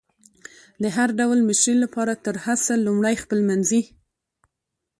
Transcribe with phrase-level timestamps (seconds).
[0.83, 3.81] د هر ډول مشري لپاره تر هر څه لمړی خپلمنځي